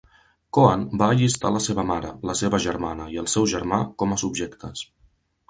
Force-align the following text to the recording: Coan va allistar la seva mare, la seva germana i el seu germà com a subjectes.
Coan 0.57 0.85
va 1.01 1.09
allistar 1.15 1.51
la 1.57 1.61
seva 1.65 1.83
mare, 1.89 2.09
la 2.31 2.35
seva 2.41 2.61
germana 2.65 3.07
i 3.17 3.21
el 3.25 3.29
seu 3.35 3.47
germà 3.53 3.81
com 4.03 4.17
a 4.17 4.21
subjectes. 4.25 4.85